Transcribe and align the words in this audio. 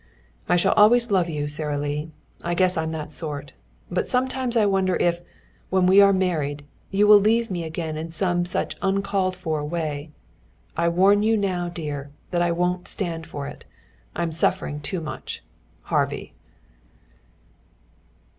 I 0.49 0.55
shall 0.55 0.73
always 0.73 1.11
love 1.11 1.29
you, 1.29 1.47
Sara 1.47 1.77
Lee. 1.77 2.09
I 2.43 2.55
guess 2.55 2.75
I'm 2.75 2.91
that 2.91 3.11
sort. 3.11 3.53
But 3.91 4.07
sometimes 4.07 4.57
I 4.57 4.65
wonder 4.65 4.95
if, 4.95 5.21
when 5.69 5.85
we 5.85 6.01
are 6.01 6.11
married, 6.11 6.65
you 6.89 7.05
will 7.05 7.19
leave 7.19 7.51
me 7.51 7.63
again 7.65 7.97
in 7.97 8.09
some 8.09 8.43
such 8.43 8.75
uncalled 8.81 9.35
for 9.35 9.63
way. 9.63 10.09
I 10.75 10.89
warn 10.89 11.21
you 11.21 11.37
now, 11.37 11.69
dear, 11.69 12.09
that 12.31 12.41
I 12.41 12.51
won't 12.51 12.87
stand 12.87 13.27
for 13.27 13.45
it. 13.45 13.63
I'm 14.15 14.31
suffering 14.31 14.79
too 14.79 15.01
much. 15.01 15.43
HARVEY. 15.83 16.33